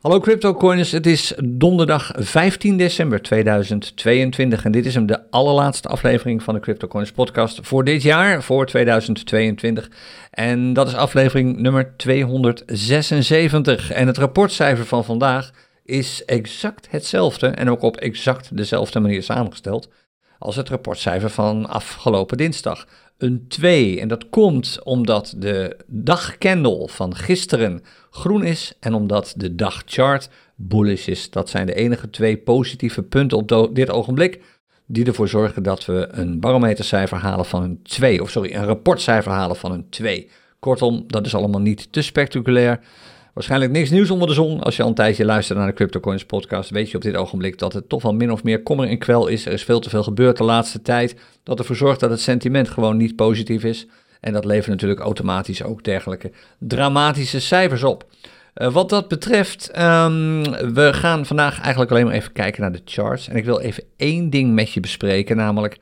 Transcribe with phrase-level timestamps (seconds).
[0.00, 6.42] Hallo CryptoCoiners, het is donderdag 15 december 2022 en dit is hem de allerlaatste aflevering
[6.42, 9.90] van de CryptoCoiners podcast voor dit jaar, voor 2022.
[10.30, 15.50] En dat is aflevering nummer 276 en het rapportcijfer van vandaag
[15.84, 19.88] is exact hetzelfde en ook op exact dezelfde manier samengesteld
[20.38, 22.86] als het rapportcijfer van afgelopen dinsdag.
[23.20, 29.54] Een 2 en dat komt omdat de dagcandle van gisteren groen is en omdat de
[29.54, 31.30] dagchart bullish is.
[31.30, 34.40] Dat zijn de enige twee positieve punten op dit ogenblik
[34.86, 38.22] die ervoor zorgen dat we een barometercijfer halen van een 2.
[38.22, 40.30] Of sorry, een rapportcijfer halen van een 2.
[40.58, 42.80] Kortom, dat is allemaal niet te spectaculair.
[43.34, 44.60] Waarschijnlijk niks nieuws onder de zon.
[44.60, 47.58] Als je al een tijdje luistert naar de CryptoCoins podcast, weet je op dit ogenblik
[47.58, 49.46] dat het toch wel min of meer kommer en kwel is.
[49.46, 52.68] Er is veel te veel gebeurd de laatste tijd, dat ervoor zorgt dat het sentiment
[52.68, 53.86] gewoon niet positief is.
[54.20, 58.06] En dat levert natuurlijk automatisch ook dergelijke dramatische cijfers op.
[58.54, 60.42] Uh, wat dat betreft, um,
[60.74, 63.28] we gaan vandaag eigenlijk alleen maar even kijken naar de charts.
[63.28, 65.78] En ik wil even één ding met je bespreken, namelijk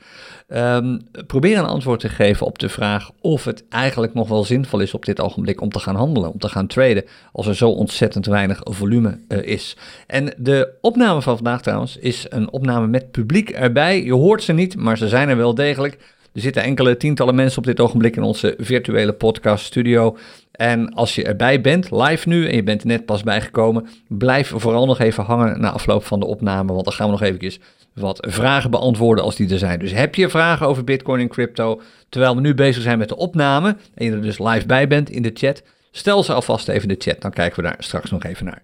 [0.49, 4.81] um, probeer een antwoord te geven op de vraag of het eigenlijk nog wel zinvol
[4.81, 7.71] is op dit ogenblik om te gaan handelen, om te gaan traden, als er zo
[7.71, 9.77] ontzettend weinig volume uh, is.
[10.07, 14.05] En de opname van vandaag trouwens is een opname met publiek erbij.
[14.05, 16.17] Je hoort ze niet, maar ze zijn er wel degelijk.
[16.39, 20.17] Er zitten enkele tientallen mensen op dit ogenblik in onze virtuele podcast studio.
[20.53, 24.53] En als je erbij bent, live nu, en je bent er net pas bijgekomen, blijf
[24.57, 27.61] vooral nog even hangen na afloop van de opname, want dan gaan we nog eventjes
[27.95, 29.79] wat vragen beantwoorden als die er zijn.
[29.79, 33.17] Dus heb je vragen over Bitcoin en crypto, terwijl we nu bezig zijn met de
[33.17, 36.89] opname, en je er dus live bij bent in de chat, stel ze alvast even
[36.89, 38.63] in de chat, dan kijken we daar straks nog even naar.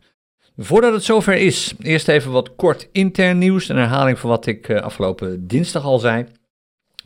[0.57, 4.69] Voordat het zover is, eerst even wat kort intern nieuws, een herhaling van wat ik
[4.69, 6.25] eh, afgelopen dinsdag al zei.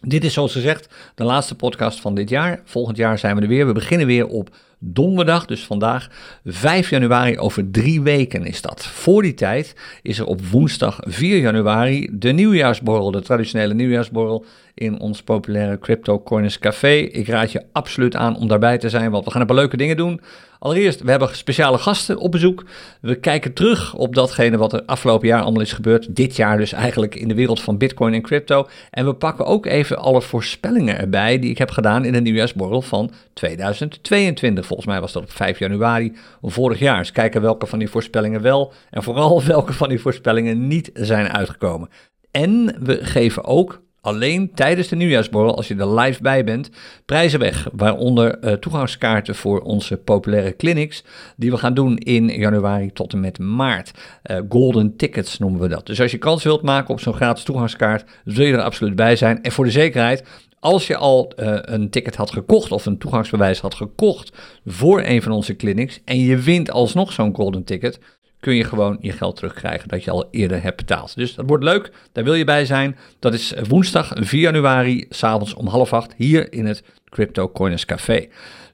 [0.01, 2.61] Dit is zoals gezegd de laatste podcast van dit jaar.
[2.65, 3.67] Volgend jaar zijn we er weer.
[3.67, 6.09] We beginnen weer op donderdag, dus vandaag
[6.45, 8.87] 5 januari, over drie weken is dat.
[8.87, 15.01] Voor die tijd is er op woensdag 4 januari de nieuwjaarsborrel, de traditionele nieuwjaarsborrel in
[15.01, 16.95] ons populaire Crypto Coiners Café.
[16.95, 19.77] Ik raad je absoluut aan om daarbij te zijn, want we gaan een paar leuke
[19.77, 20.21] dingen doen.
[20.59, 22.65] Allereerst, we hebben speciale gasten op bezoek.
[23.01, 26.17] We kijken terug op datgene wat er afgelopen jaar allemaal is gebeurd.
[26.17, 28.69] Dit jaar dus eigenlijk in de wereld van Bitcoin en crypto.
[28.91, 32.83] En we pakken ook even alle voorspellingen erbij die ik heb gedaan in de nieuwjaarsborrel
[32.83, 34.67] van 2022.
[34.69, 36.99] Volgens mij was dat op 5 januari vorig jaar.
[36.99, 41.29] Dus kijken welke van die voorspellingen wel en vooral welke van die voorspellingen niet zijn
[41.29, 41.89] uitgekomen.
[42.31, 46.71] En we geven ook alleen tijdens de nieuwjaarsborrel, als je er live bij bent,
[47.05, 47.69] prijzen weg.
[47.73, 51.05] Waaronder uh, toegangskaarten voor onze populaire clinics,
[51.37, 53.91] die we gaan doen in januari tot en met maart.
[54.25, 55.87] Uh, golden tickets noemen we dat.
[55.87, 59.17] Dus als je kans wilt maken op zo'n gratis toegangskaart, zul je er absoluut bij
[59.17, 59.43] zijn.
[59.43, 60.25] En voor de zekerheid,
[60.61, 64.37] als je al uh, een ticket had gekocht of een toegangsbewijs had gekocht
[64.67, 67.99] voor een van onze clinics en je wint alsnog zo'n golden ticket,
[68.41, 71.15] kun je gewoon je geld terugkrijgen dat je al eerder hebt betaald.
[71.17, 72.97] Dus dat wordt leuk, daar wil je bij zijn.
[73.19, 78.29] Dat is woensdag 4 januari, s'avonds om half acht, hier in het Crypto Coiners Café.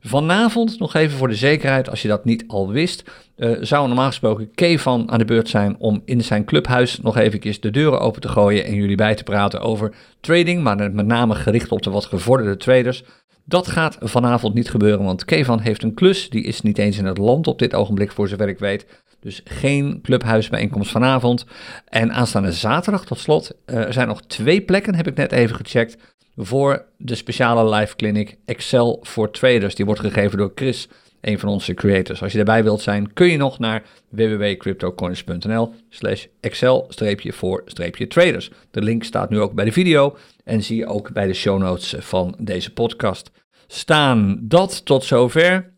[0.07, 3.05] Vanavond, nog even voor de zekerheid, als je dat niet al wist,
[3.37, 7.61] uh, zou normaal gesproken Kevan aan de beurt zijn om in zijn clubhuis nog eventjes
[7.61, 11.35] de deuren open te gooien en jullie bij te praten over trading, maar met name
[11.35, 13.05] gericht op de wat gevorderde traders.
[13.45, 16.31] Dat gaat vanavond niet gebeuren, want Kevan heeft een klus.
[16.31, 18.87] Die is niet eens in het land op dit ogenblik, voor zover ik weet.
[19.25, 21.45] Dus geen clubhuisbijeenkomst vanavond.
[21.89, 23.57] En aanstaande zaterdag tot slot.
[23.67, 25.97] Uh, er zijn nog twee plekken, heb ik net even gecheckt.
[26.37, 29.75] Voor de speciale live clinic Excel voor Traders.
[29.75, 30.89] Die wordt gegeven door Chris,
[31.21, 32.23] een van onze creators.
[32.23, 38.51] Als je daarbij wilt zijn, kun je nog naar www.cryptocoins.nl slash excel-voor-traders.
[38.71, 41.59] De link staat nu ook bij de video en zie je ook bij de show
[41.59, 43.31] notes van deze podcast
[43.67, 44.39] staan.
[44.41, 45.74] Dat tot zover.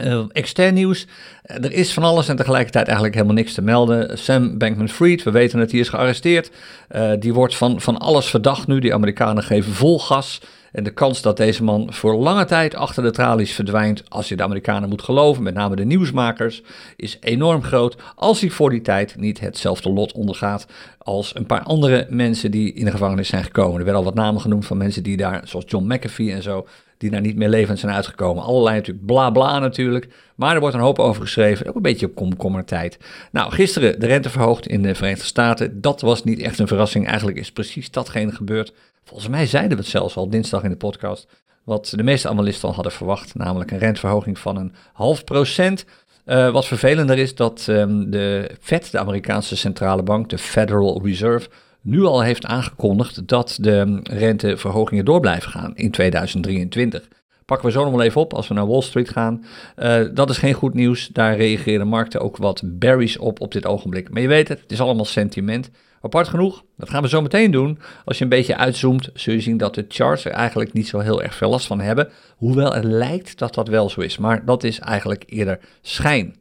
[0.00, 1.06] Uh, extern nieuws.
[1.42, 4.18] Eh, er is van alles en tegelijkertijd eigenlijk helemaal niks te melden.
[4.18, 6.50] Sam Bankman-Fried, we weten dat hij is gearresteerd.
[6.96, 8.78] Uh, die wordt van, van alles verdacht nu.
[8.78, 10.40] Die Amerikanen geven vol gas.
[10.72, 14.36] En de kans dat deze man voor lange tijd achter de tralies verdwijnt, als je
[14.36, 16.62] de Amerikanen moet geloven, met name de nieuwsmakers,
[16.96, 17.96] is enorm groot.
[18.14, 20.66] Als hij voor die tijd niet hetzelfde lot ondergaat
[20.98, 23.78] als een paar andere mensen die in de gevangenis zijn gekomen.
[23.78, 26.66] Er werden al wat namen genoemd van mensen die daar, zoals John McAfee en zo,
[27.02, 28.42] die daar niet meer levend zijn uitgekomen.
[28.42, 30.08] Allerlei natuurlijk bla bla natuurlijk.
[30.36, 31.66] Maar er wordt een hoop over geschreven.
[31.66, 32.98] Ook een beetje komkommertijd.
[33.30, 35.80] Nou, gisteren de rente verhoogd in de Verenigde Staten.
[35.80, 37.06] Dat was niet echt een verrassing.
[37.06, 38.72] Eigenlijk is precies datgene gebeurd.
[39.04, 41.26] Volgens mij zeiden we het zelfs al dinsdag in de podcast.
[41.64, 43.34] Wat de meeste analisten al hadden verwacht.
[43.34, 45.84] Namelijk een renteverhoging van een half procent.
[46.26, 51.48] Uh, wat vervelender is dat um, de Fed, de Amerikaanse centrale bank, de Federal Reserve,
[51.82, 57.02] nu al heeft aangekondigd dat de renteverhogingen door blijven gaan in 2023.
[57.02, 59.44] Een pakken we zo nog wel even op als we naar Wall Street gaan.
[59.78, 61.08] Uh, dat is geen goed nieuws.
[61.12, 64.10] Daar reageren markten ook wat berries op op dit ogenblik.
[64.10, 65.70] Maar je weet het, het is allemaal sentiment.
[66.02, 67.78] Apart genoeg, dat gaan we zo meteen doen.
[68.04, 70.98] Als je een beetje uitzoomt, zul je zien dat de charts er eigenlijk niet zo
[70.98, 72.08] heel erg veel last van hebben.
[72.36, 76.36] Hoewel het lijkt dat dat wel zo is, maar dat is eigenlijk eerder schijn.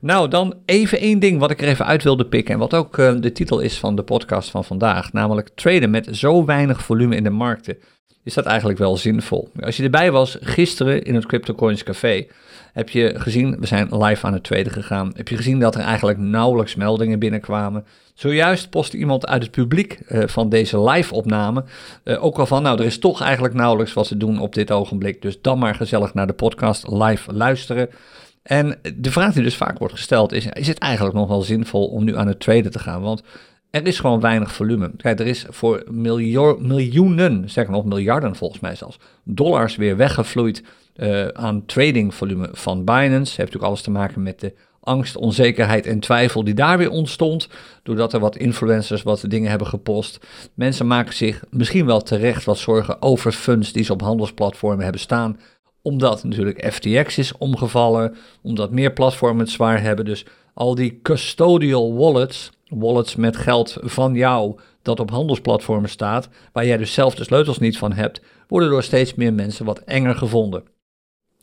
[0.00, 2.98] Nou, dan even één ding wat ik er even uit wilde pikken en wat ook
[2.98, 7.16] uh, de titel is van de podcast van vandaag, namelijk traden met zo weinig volume
[7.16, 7.78] in de markten.
[8.24, 9.48] Is dat eigenlijk wel zinvol?
[9.60, 12.26] Als je erbij was gisteren in het CryptoCoins Café,
[12.76, 15.80] heb je gezien, we zijn live aan het tweede gegaan, heb je gezien dat er
[15.80, 17.84] eigenlijk nauwelijks meldingen binnenkwamen.
[18.14, 21.64] Zojuist postte iemand uit het publiek uh, van deze live-opname
[22.04, 24.70] uh, ook al van, nou, er is toch eigenlijk nauwelijks wat te doen op dit
[24.70, 27.88] ogenblik, dus dan maar gezellig naar de podcast live luisteren.
[28.42, 31.86] En de vraag die dus vaak wordt gesteld is, is het eigenlijk nog wel zinvol
[31.86, 33.02] om nu aan het tweede te gaan?
[33.02, 33.22] Want
[33.70, 34.90] er is gewoon weinig volume.
[34.96, 40.62] Kijk, er is voor miljoenen, zeg nog miljarden volgens mij zelfs, dollars weer weggevloeid
[40.96, 43.12] uh, aan tradingvolume van Binance.
[43.16, 47.48] Heeft natuurlijk alles te maken met de angst, onzekerheid en twijfel die daar weer ontstond.
[47.82, 50.26] Doordat er wat influencers wat dingen hebben gepost.
[50.54, 55.00] Mensen maken zich misschien wel terecht wat zorgen over funds die ze op handelsplatformen hebben
[55.00, 55.40] staan.
[55.82, 58.16] Omdat natuurlijk FTX is omgevallen.
[58.42, 60.04] Omdat meer platformen het zwaar hebben.
[60.04, 66.66] Dus al die custodial wallets, wallets met geld van jou dat op handelsplatformen staat, waar
[66.66, 70.14] jij dus zelf de sleutels niet van hebt, worden door steeds meer mensen wat enger
[70.14, 70.64] gevonden.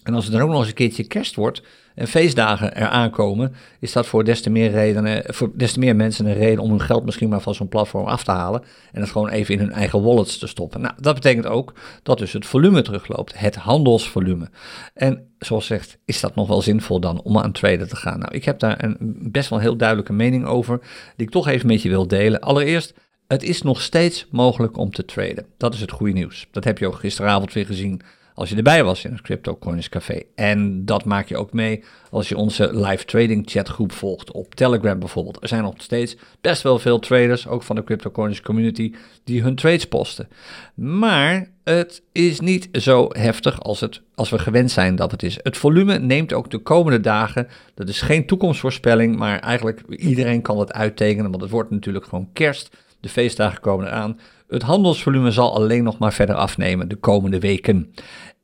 [0.03, 1.61] En als het dan ook nog eens een keertje kerst wordt
[1.95, 5.95] en feestdagen eraan komen, is dat voor des te meer, redenen, voor des te meer
[5.95, 9.01] mensen een reden om hun geld misschien maar van zo'n platform af te halen en
[9.01, 10.81] het gewoon even in hun eigen wallets te stoppen.
[10.81, 11.73] Nou, dat betekent ook
[12.03, 14.49] dat dus het volume terugloopt, het handelsvolume.
[14.93, 18.19] En zoals zegt, is dat nog wel zinvol dan om aan traden te gaan?
[18.19, 18.97] Nou, ik heb daar een
[19.31, 20.79] best wel heel duidelijke mening over,
[21.15, 22.39] die ik toch even met je wil delen.
[22.39, 22.93] Allereerst,
[23.27, 25.45] het is nog steeds mogelijk om te traden.
[25.57, 26.47] Dat is het goede nieuws.
[26.51, 28.01] Dat heb je ook gisteravond weer gezien
[28.33, 30.21] als je erbij was in het Crypto Coins Café.
[30.35, 34.99] En dat maak je ook mee als je onze live trading chatgroep volgt op Telegram
[34.99, 35.41] bijvoorbeeld.
[35.41, 38.93] Er zijn nog steeds best wel veel traders, ook van de Crypto Coins community,
[39.23, 40.27] die hun trades posten.
[40.75, 45.39] Maar het is niet zo heftig als, het, als we gewend zijn dat het is.
[45.43, 47.47] Het volume neemt ook de komende dagen.
[47.73, 52.29] Dat is geen toekomstvoorspelling, maar eigenlijk iedereen kan het uittekenen, want het wordt natuurlijk gewoon
[52.33, 52.77] kerst.
[52.99, 54.19] De feestdagen komen eraan.
[54.53, 57.93] Het handelsvolume zal alleen nog maar verder afnemen de komende weken.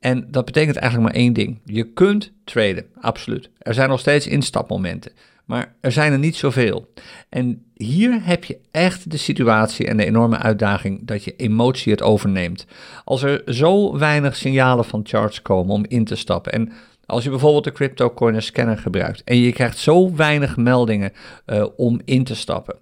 [0.00, 1.60] En dat betekent eigenlijk maar één ding.
[1.64, 3.50] Je kunt traden, absoluut.
[3.58, 5.12] Er zijn nog steeds instapmomenten,
[5.44, 6.92] maar er zijn er niet zoveel.
[7.28, 12.02] En hier heb je echt de situatie en de enorme uitdaging dat je emotie het
[12.02, 12.66] overneemt.
[13.04, 16.72] Als er zo weinig signalen van charts komen om in te stappen en
[17.06, 21.12] als je bijvoorbeeld de CryptoCoin scanner gebruikt en je krijgt zo weinig meldingen
[21.46, 22.76] uh, om in te stappen,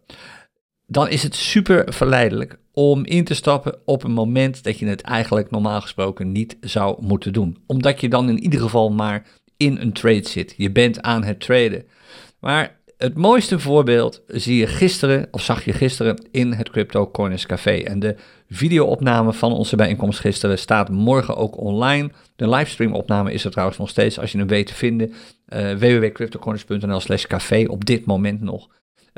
[0.91, 5.01] dan is het super verleidelijk om in te stappen op een moment dat je het
[5.01, 7.59] eigenlijk normaal gesproken niet zou moeten doen.
[7.67, 9.27] Omdat je dan in ieder geval maar
[9.57, 10.55] in een trade zit.
[10.57, 11.85] Je bent aan het traden.
[12.41, 17.47] Maar het mooiste voorbeeld zie je gisteren, of zag je gisteren in het Crypto Coiners
[17.47, 17.77] Café.
[17.77, 18.17] En de
[18.49, 22.11] videoopname van onze bijeenkomst gisteren staat morgen ook online.
[22.37, 25.13] De livestreamopname is er trouwens nog steeds, als je hem weet te vinden.
[25.49, 28.69] Uh, www.cryptocorners.nl slash café op dit moment nog.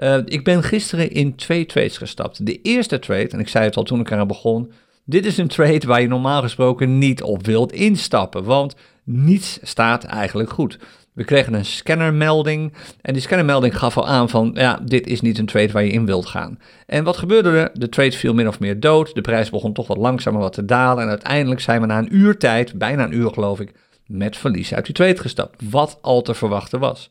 [0.01, 2.47] Uh, ik ben gisteren in twee trades gestapt.
[2.47, 4.73] De eerste trade, en ik zei het al toen ik eraan begon,
[5.05, 8.75] dit is een trade waar je normaal gesproken niet op wilt instappen, want
[9.05, 10.79] niets staat eigenlijk goed.
[11.13, 15.39] We kregen een scannermelding en die scannermelding gaf al aan van, ja, dit is niet
[15.39, 16.59] een trade waar je in wilt gaan.
[16.87, 17.71] En wat gebeurde er?
[17.73, 20.65] De trade viel min of meer dood, de prijs begon toch wat langzamer wat te
[20.65, 23.73] dalen en uiteindelijk zijn we na een uur tijd, bijna een uur geloof ik,
[24.07, 27.11] met verlies uit die trade gestapt, wat al te verwachten was.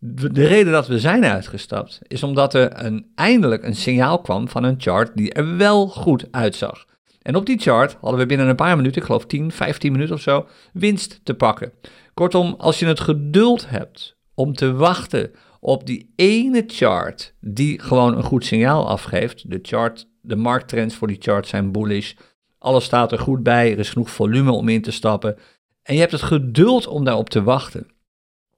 [0.00, 4.64] De reden dat we zijn uitgestapt is omdat er een, eindelijk een signaal kwam van
[4.64, 6.84] een chart die er wel goed uitzag.
[7.22, 10.14] En op die chart hadden we binnen een paar minuten, ik geloof 10, 15 minuten
[10.14, 11.72] of zo, winst te pakken.
[12.14, 18.16] Kortom, als je het geduld hebt om te wachten op die ene chart die gewoon
[18.16, 22.14] een goed signaal afgeeft, de chart, de markttrends voor die chart zijn bullish,
[22.58, 25.36] alles staat er goed bij, er is genoeg volume om in te stappen
[25.82, 27.86] en je hebt het geduld om daarop te wachten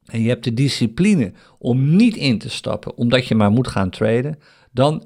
[0.07, 3.91] en je hebt de discipline om niet in te stappen omdat je maar moet gaan
[3.91, 4.39] traden,
[4.73, 5.03] dan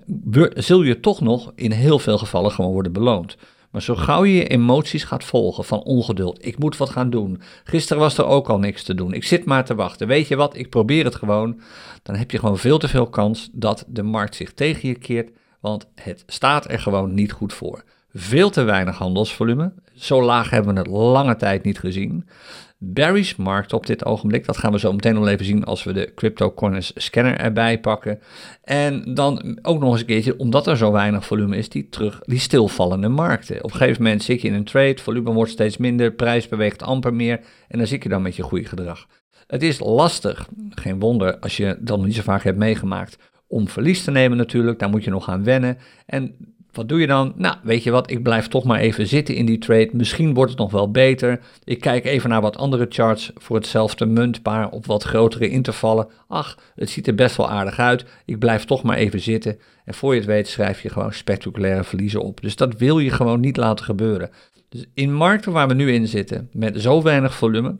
[0.54, 3.36] zul je toch nog in heel veel gevallen gewoon worden beloond.
[3.70, 7.40] Maar zo gauw je je emoties gaat volgen van ongeduld, ik moet wat gaan doen.
[7.64, 10.06] Gisteren was er ook al niks te doen, ik zit maar te wachten.
[10.06, 11.60] Weet je wat, ik probeer het gewoon.
[12.02, 15.30] Dan heb je gewoon veel te veel kans dat de markt zich tegen je keert,
[15.60, 17.84] want het staat er gewoon niet goed voor.
[18.12, 22.28] Veel te weinig handelsvolume, zo laag hebben we het lange tijd niet gezien.
[22.92, 24.46] Bearish markt op dit ogenblik.
[24.46, 28.20] Dat gaan we zo meteen nog even zien als we de CryptoCoins scanner erbij pakken.
[28.62, 32.20] En dan ook nog eens een keertje, omdat er zo weinig volume is, die, terug,
[32.24, 33.64] die stilvallende markten.
[33.64, 36.82] Op een gegeven moment zit je in een trade, volume wordt steeds minder, prijs beweegt
[36.82, 39.06] amper meer en dan zit je dan met je goede gedrag.
[39.46, 43.68] Het is lastig, geen wonder als je dat nog niet zo vaak hebt meegemaakt, om
[43.68, 44.78] verlies te nemen natuurlijk.
[44.78, 45.78] Daar moet je nog gaan wennen.
[46.06, 46.36] En
[46.74, 47.32] wat doe je dan?
[47.36, 49.90] Nou, weet je wat, ik blijf toch maar even zitten in die trade.
[49.92, 51.40] Misschien wordt het nog wel beter.
[51.64, 56.08] Ik kijk even naar wat andere charts voor hetzelfde muntpaar op wat grotere intervallen.
[56.28, 58.04] Ach, het ziet er best wel aardig uit.
[58.24, 59.58] Ik blijf toch maar even zitten.
[59.84, 62.40] En voor je het weet schrijf je gewoon spectaculaire verliezen op.
[62.40, 64.30] Dus dat wil je gewoon niet laten gebeuren.
[64.68, 67.76] Dus in markten waar we nu in zitten, met zo weinig volume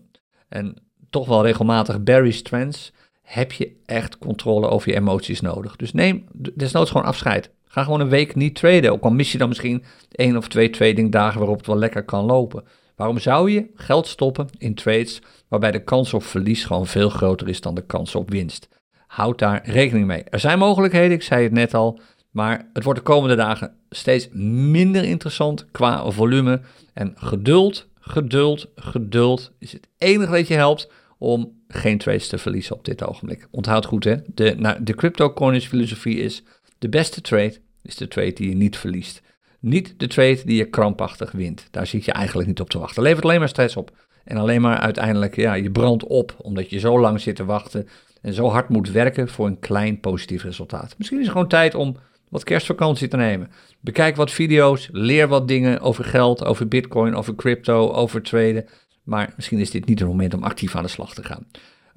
[0.49, 0.77] en
[1.11, 5.77] toch wel regelmatig bearish trends, heb je echt controle over je emoties nodig.
[5.77, 7.51] Dus neem desnoods gewoon afscheid.
[7.75, 8.93] Ga gewoon een week niet traden.
[8.93, 12.05] Ook al mis je dan misschien één of twee trading dagen waarop het wel lekker
[12.05, 12.65] kan lopen.
[12.97, 17.49] Waarom zou je geld stoppen in trades waarbij de kans op verlies gewoon veel groter
[17.49, 18.69] is dan de kans op winst?
[19.07, 20.25] Houd daar rekening mee.
[20.25, 22.01] Er zijn mogelijkheden, ik zei het net al,
[22.31, 26.61] maar het wordt de komende dagen steeds minder interessant qua volume.
[26.93, 32.77] En geduld, geduld, geduld is het enige dat je helpt om geen trades te verliezen
[32.77, 33.49] op dit ogenblik.
[33.51, 36.43] Onthoud goed hè, de, nou, de crypto filosofie is
[36.79, 39.23] de beste trade is de trade die je niet verliest.
[39.61, 41.69] Niet de trade die je krampachtig wint.
[41.71, 43.03] Daar zit je eigenlijk niet op te wachten.
[43.03, 43.91] Levert alleen maar stress op.
[44.25, 46.35] En alleen maar uiteindelijk, ja, je brandt op.
[46.39, 47.89] Omdat je zo lang zit te wachten.
[48.21, 50.95] En zo hard moet werken voor een klein positief resultaat.
[50.99, 51.97] Misschien is het gewoon tijd om
[52.29, 53.51] wat kerstvakantie te nemen.
[53.81, 54.89] Bekijk wat video's.
[54.93, 58.67] Leer wat dingen over geld, over bitcoin, over crypto, over traden.
[59.03, 61.47] Maar misschien is dit niet het moment om actief aan de slag te gaan.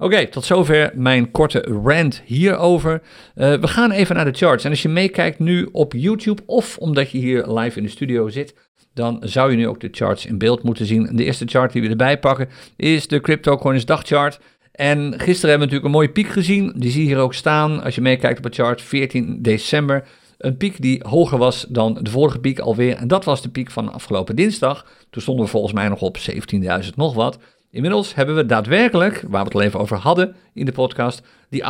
[0.00, 2.92] Oké, tot zover mijn korte rant hierover.
[2.92, 4.64] Uh, we gaan even naar de charts.
[4.64, 8.28] En als je meekijkt nu op YouTube of omdat je hier live in de studio
[8.28, 8.54] zit,
[8.94, 11.16] dan zou je nu ook de charts in beeld moeten zien.
[11.16, 14.40] De eerste chart die we erbij pakken is de CryptoCoins dagchart.
[14.72, 16.72] En gisteren hebben we natuurlijk een mooie piek gezien.
[16.76, 20.08] Die zie je hier ook staan als je meekijkt op het chart 14 december.
[20.38, 22.96] Een piek die hoger was dan de vorige piek alweer.
[22.96, 24.86] En dat was de piek van afgelopen dinsdag.
[25.10, 27.38] Toen stonden we volgens mij nog op 17.000 nog wat.
[27.70, 31.64] Inmiddels hebben we daadwerkelijk, waar we het al even over hadden in de podcast, die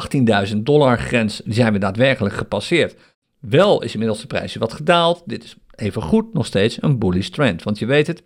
[0.49, 2.97] 18.000 dollar grens, die zijn we daadwerkelijk gepasseerd.
[3.39, 5.23] Wel is inmiddels de prijs wat gedaald.
[5.27, 7.63] Dit is even goed nog steeds een bullish trend.
[7.63, 8.23] Want je weet het,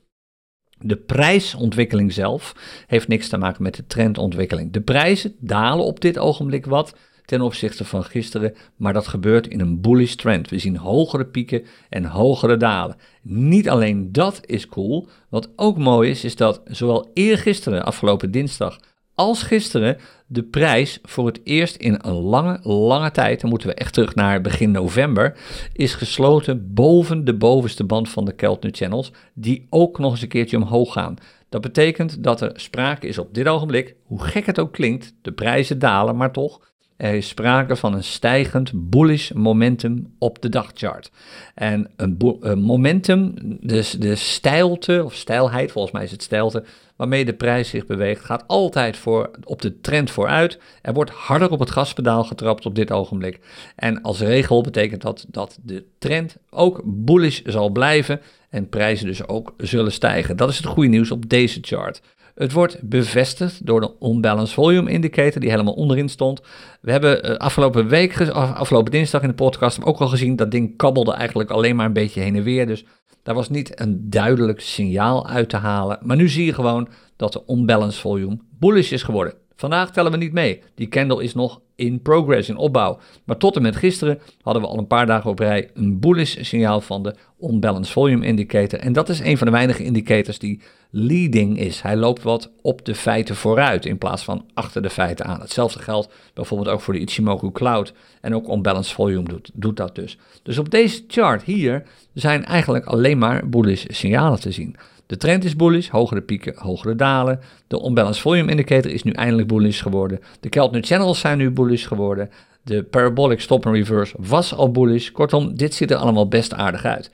[0.79, 2.55] de prijsontwikkeling zelf
[2.87, 4.73] heeft niks te maken met de trendontwikkeling.
[4.73, 6.95] De prijzen dalen op dit ogenblik wat
[7.33, 10.51] ten opzichte van gisteren, maar dat gebeurt in een bullish trend.
[10.51, 12.97] We zien hogere pieken en hogere dalen.
[13.23, 18.79] Niet alleen dat is cool, wat ook mooi is, is dat zowel eergisteren, afgelopen dinsdag,
[19.15, 23.75] als gisteren de prijs voor het eerst in een lange, lange tijd, dan moeten we
[23.75, 25.37] echt terug naar begin november,
[25.73, 30.29] is gesloten boven de bovenste band van de Keltner Channels, die ook nog eens een
[30.29, 31.17] keertje omhoog gaan.
[31.49, 35.33] Dat betekent dat er sprake is op dit ogenblik, hoe gek het ook klinkt, de
[35.33, 36.61] prijzen dalen, maar toch,
[37.03, 41.11] er is sprake van een stijgend bullish momentum op de dagchart.
[41.55, 42.17] En een,
[42.59, 46.65] momentum, dus de stijlte of stijlheid, volgens mij is het stijlte,
[46.97, 50.59] waarmee de prijs zich beweegt, gaat altijd voor, op de trend vooruit.
[50.83, 53.41] Er wordt harder op het gaspedaal getrapt op dit ogenblik.
[53.77, 59.29] En als regel betekent dat dat de trend ook bullish zal blijven en prijzen dus
[59.29, 60.37] ook zullen stijgen.
[60.37, 62.01] Dat is het goede nieuws op deze chart.
[62.35, 66.41] Het wordt bevestigd door de Unbalanced Volume Indicator, die helemaal onderin stond.
[66.81, 70.77] We hebben eh, afgelopen week, afgelopen dinsdag in de podcast ook al gezien, dat ding
[70.77, 72.67] kabbelde eigenlijk alleen maar een beetje heen en weer.
[72.67, 72.85] Dus
[73.23, 75.99] daar was niet een duidelijk signaal uit te halen.
[76.03, 79.35] Maar nu zie je gewoon dat de Unbalanced Volume bullish is geworden.
[79.57, 80.63] Vandaag tellen we niet mee.
[80.75, 82.99] Die candle is nog in progress, in opbouw.
[83.25, 86.37] Maar tot en met gisteren hadden we al een paar dagen op rij een bullish
[86.41, 88.79] signaal van de Unbalanced Volume Indicator.
[88.79, 91.83] En dat is een van de weinige indicators die leading is.
[91.83, 95.41] Hij loopt wat op de feiten vooruit in plaats van achter de feiten aan.
[95.41, 97.93] Hetzelfde geldt bijvoorbeeld ook voor de Ichimoku Cloud.
[98.21, 100.19] En ook Unbalanced Volume doet, doet dat dus.
[100.43, 101.83] Dus op deze chart hier
[102.15, 104.77] zijn eigenlijk alleen maar bullish signalen te zien.
[105.13, 107.41] De trend is bullish, hogere pieken, hogere dalen.
[107.67, 110.21] De unbalanced volume indicator is nu eindelijk bullish geworden.
[110.41, 112.31] De Keltner channels zijn nu bullish geworden.
[112.63, 115.11] De parabolic stop and reverse was al bullish.
[115.11, 117.11] Kortom, dit ziet er allemaal best aardig uit.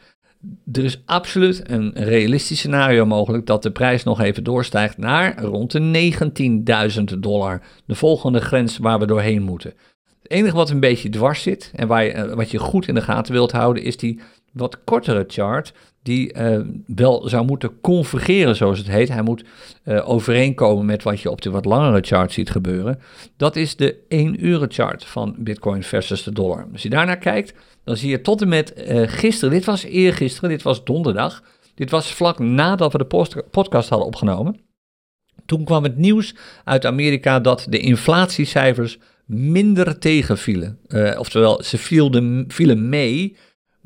[0.72, 5.70] Er is absoluut een realistisch scenario mogelijk dat de prijs nog even doorstijgt naar rond
[5.70, 6.12] de
[6.98, 7.62] 19.000 dollar.
[7.86, 9.74] De volgende grens waar we doorheen moeten.
[10.22, 13.02] Het enige wat een beetje dwars zit en waar eh, wat je goed in de
[13.02, 14.20] gaten wilt houden, is die
[14.52, 19.08] wat kortere chart die uh, wel zou moeten convergeren, zoals het heet.
[19.08, 19.44] Hij moet
[19.84, 22.98] uh, overeenkomen met wat je op de wat langere chart ziet gebeuren.
[23.36, 26.68] Dat is de 1 uren chart van Bitcoin versus de dollar.
[26.72, 30.50] Als je daarnaar kijkt, dan zie je tot en met uh, gisteren, dit was eergisteren,
[30.50, 31.42] dit was donderdag,
[31.74, 34.60] dit was vlak nadat we de podcast hadden opgenomen.
[35.46, 40.78] Toen kwam het nieuws uit Amerika dat de inflatiecijfers minder tegenvielen.
[41.18, 41.78] Oftewel, ze
[42.48, 43.36] vielen mee,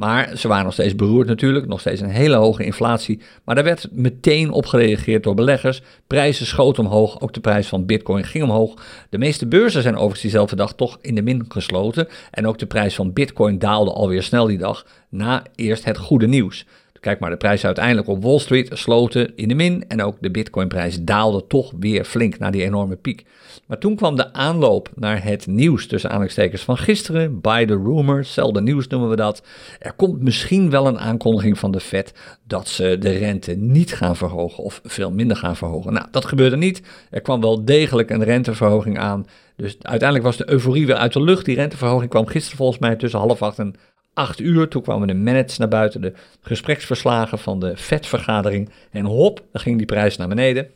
[0.02, 3.20] maar ze waren nog steeds beroerd natuurlijk, nog steeds een hele hoge inflatie.
[3.44, 5.82] Maar daar werd meteen op gereageerd door beleggers.
[6.06, 8.74] Prijzen schoten omhoog, ook de prijs van bitcoin ging omhoog.
[9.10, 12.08] De meeste beurzen zijn overigens diezelfde dag toch in de min gesloten.
[12.30, 16.26] En ook de prijs van bitcoin daalde alweer snel die dag, na eerst het goede
[16.26, 16.66] nieuws.
[17.02, 20.30] Kijk maar, de prijzen uiteindelijk op Wall Street sloten in de min en ook de
[20.30, 23.24] bitcoinprijs daalde toch weer flink naar die enorme piek.
[23.66, 28.32] Maar toen kwam de aanloop naar het nieuws tussen aanhalingstekens van gisteren, by the rumors,
[28.32, 29.42] zelfde nieuws noemen we dat.
[29.78, 32.12] Er komt misschien wel een aankondiging van de Fed
[32.46, 35.92] dat ze de rente niet gaan verhogen of veel minder gaan verhogen.
[35.92, 36.82] Nou, dat gebeurde niet.
[37.10, 39.26] Er kwam wel degelijk een renteverhoging aan.
[39.56, 41.44] Dus uiteindelijk was de euforie weer uit de lucht.
[41.44, 43.74] Die renteverhoging kwam gisteren volgens mij tussen half acht en
[44.14, 44.68] 8 uur.
[44.68, 48.70] Toen kwamen de minutes naar buiten, de gespreksverslagen van de FED-vergadering.
[48.90, 50.70] En hop, dan ging die prijs naar beneden.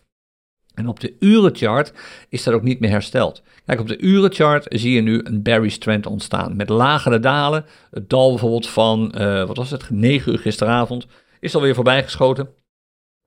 [0.75, 1.93] En op de urenchart
[2.29, 3.43] is dat ook niet meer hersteld.
[3.67, 6.57] Kijk, op de urenchart zie je nu een bearish trend ontstaan.
[6.57, 7.65] Met lagere dalen.
[7.91, 11.07] Het dal bijvoorbeeld van, uh, wat was het, 9 uur gisteravond
[11.41, 12.49] is alweer voorbijgeschoten.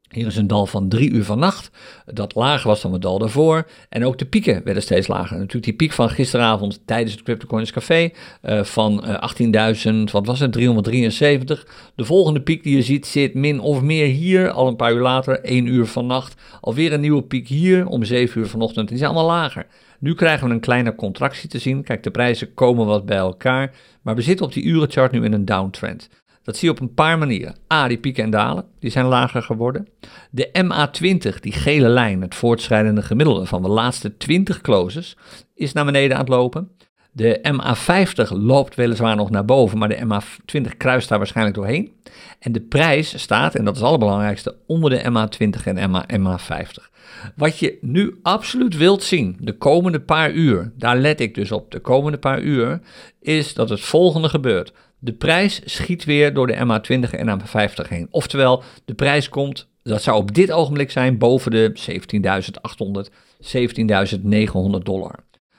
[0.09, 1.71] Hier is een dal van 3 uur vannacht,
[2.05, 3.67] dat lager was dan het dal daarvoor.
[3.89, 5.37] En ook de pieken werden steeds lager.
[5.37, 8.09] Natuurlijk die piek van gisteravond tijdens het CryptoCoins Café
[8.43, 11.67] uh, van uh, 18.000, wat was het, 373.
[11.95, 15.01] De volgende piek die je ziet zit min of meer hier, al een paar uur
[15.01, 16.41] later, 1 uur vannacht.
[16.61, 19.65] Alweer een nieuwe piek hier om 7 uur vanochtend, die zijn allemaal lager.
[19.99, 21.83] Nu krijgen we een kleine contractie te zien.
[21.83, 25.33] Kijk, de prijzen komen wat bij elkaar, maar we zitten op die urenchart nu in
[25.33, 26.09] een downtrend.
[26.49, 27.55] Dat zie je op een paar manieren.
[27.73, 29.87] A, die pieken en dalen, die zijn lager geworden.
[30.31, 35.17] De MA20, die gele lijn, het voortschrijdende gemiddelde van de laatste 20 closes,
[35.55, 36.69] is naar beneden aan het lopen.
[37.11, 41.91] De MA50 loopt weliswaar nog naar boven, maar de MA20 kruist daar waarschijnlijk doorheen.
[42.39, 46.89] En de prijs staat, en dat is het allerbelangrijkste, onder de MA20 en MA, MA50.
[47.35, 51.71] Wat je nu absoluut wilt zien, de komende paar uur, daar let ik dus op,
[51.71, 52.79] de komende paar uur,
[53.21, 54.73] is dat het volgende gebeurt.
[54.99, 58.07] De prijs schiet weer door de MA20 en MA50 heen.
[58.11, 61.73] Oftewel, de prijs komt, dat zou op dit ogenblik zijn, boven de
[63.03, 63.11] 17.800,
[64.77, 65.15] 17.900 dollar.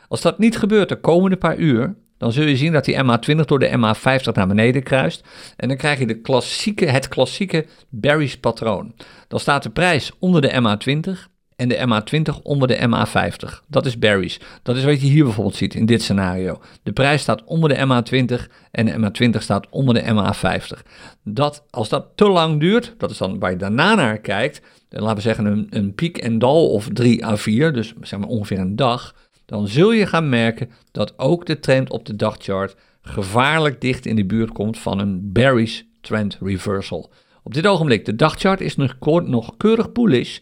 [0.09, 3.45] Als dat niet gebeurt de komende paar uur, dan zul je zien dat die MA20
[3.45, 5.25] door de MA50 naar beneden kruist.
[5.57, 8.95] En dan krijg je de klassieke, het klassieke bearish patroon.
[9.29, 11.30] Dan staat de prijs onder de MA20
[11.61, 13.67] en de MA20 onder de MA50.
[13.67, 14.37] Dat is bearish.
[14.63, 16.61] Dat is wat je hier bijvoorbeeld ziet in dit scenario.
[16.83, 20.83] De prijs staat onder de MA20 en de MA20 staat onder de MA50.
[21.25, 25.01] Dat, als dat te lang duurt, dat is dan waar je daarna naar kijkt, dan
[25.01, 28.29] laten we zeggen een, een piek en dal of 3 à 4, dus zeg maar
[28.29, 29.15] ongeveer een dag,
[29.47, 34.17] dan zul je gaan merken dat ook de trend op de dagchart gevaarlijk dicht in
[34.17, 37.11] de buurt komt van een bearish trend reversal.
[37.43, 40.39] Op dit ogenblik, de dagchart is nog, nog keurig bullish,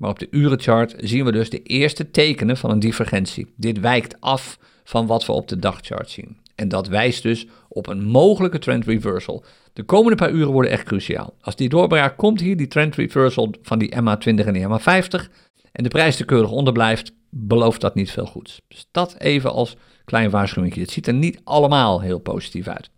[0.00, 3.52] maar op de urenchart zien we dus de eerste tekenen van een divergentie.
[3.56, 6.36] Dit wijkt af van wat we op de dagchart zien.
[6.54, 9.44] En dat wijst dus op een mogelijke trend reversal.
[9.72, 11.34] De komende paar uren worden echt cruciaal.
[11.40, 15.30] Als die doorbraak komt hier, die trend reversal van die MA20 en die MA50,
[15.72, 18.60] en de prijs te keurig onder blijft, belooft dat niet veel goeds.
[18.68, 20.74] Dus dat even als klein waarschuwing.
[20.74, 22.90] Het ziet er niet allemaal heel positief uit.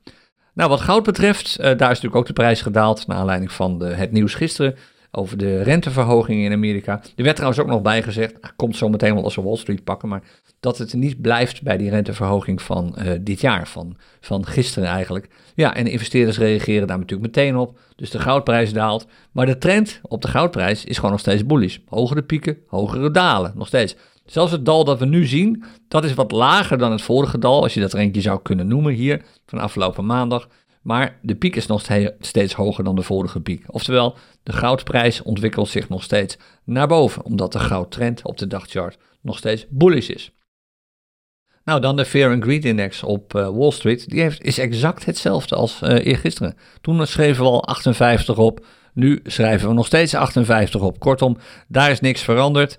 [0.54, 3.78] Nou, wat goud betreft, uh, daar is natuurlijk ook de prijs gedaald naar aanleiding van
[3.78, 4.76] de, het nieuws gisteren
[5.14, 7.00] over de renteverhoging in Amerika.
[7.16, 9.84] Er werd trouwens ook nog bij gezegd, komt zo meteen wel als we Wall Street
[9.84, 10.22] pakken, maar
[10.60, 15.28] dat het niet blijft bij die renteverhoging van uh, dit jaar, van, van gisteren eigenlijk.
[15.54, 19.06] Ja, en de investeerders reageren daar natuurlijk meteen op, dus de goudprijs daalt.
[19.32, 21.78] Maar de trend op de goudprijs is gewoon nog steeds bullish.
[21.86, 23.96] Hogere pieken, hogere dalen, nog steeds.
[24.24, 27.62] Zelfs het dal dat we nu zien, dat is wat lager dan het vorige dal,
[27.62, 30.48] als je dat er eentje zou kunnen noemen hier, van afgelopen maandag.
[30.82, 31.82] Maar de piek is nog
[32.20, 33.64] steeds hoger dan de vorige piek.
[33.66, 38.98] Oftewel, de goudprijs ontwikkelt zich nog steeds naar boven, omdat de goudtrend op de dagchart
[39.20, 40.32] nog steeds bullish is.
[41.64, 44.08] Nou, dan de Fear and Greed Index op uh, Wall Street.
[44.08, 46.56] Die heeft, is exact hetzelfde als uh, eergisteren.
[46.80, 48.66] Toen schreven we al 58 op.
[48.92, 50.98] Nu schrijven we nog steeds 58 op.
[50.98, 51.36] Kortom,
[51.68, 52.78] daar is niks veranderd.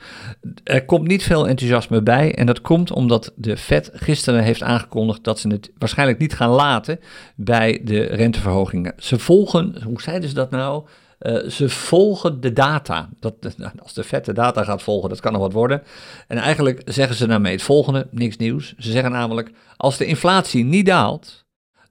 [0.63, 2.36] Er komt niet veel enthousiasme bij.
[2.36, 6.49] En dat komt omdat de Fed gisteren heeft aangekondigd dat ze het waarschijnlijk niet gaan
[6.49, 6.99] laten
[7.36, 8.93] bij de renteverhogingen.
[8.97, 10.86] Ze volgen, hoe zeiden ze dat nou?
[11.19, 13.10] Uh, ze volgen de data.
[13.19, 13.34] Dat,
[13.82, 15.84] als de de data gaat volgen, dat kan nog wat worden.
[16.28, 18.73] En eigenlijk zeggen ze daarmee het volgende, niks nieuws.
[18.78, 21.42] Ze zeggen namelijk, als de inflatie niet daalt,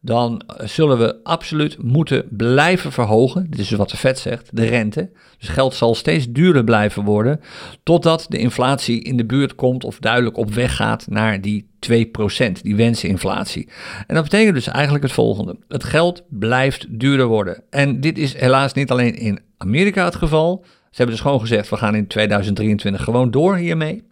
[0.05, 3.47] dan zullen we absoluut moeten blijven verhogen.
[3.51, 5.11] Dit is wat de Fed zegt, de rente.
[5.39, 7.41] Dus geld zal steeds duurder blijven worden,
[7.83, 12.53] totdat de inflatie in de buurt komt of duidelijk op weg gaat naar die 2%,
[12.63, 13.69] die wenseninflatie.
[14.07, 15.57] En dat betekent dus eigenlijk het volgende.
[15.69, 17.63] Het geld blijft duurder worden.
[17.71, 21.69] En dit is helaas niet alleen in Amerika het geval, Ze hebben dus gewoon gezegd,
[21.69, 24.03] we gaan in 2023 gewoon door hiermee.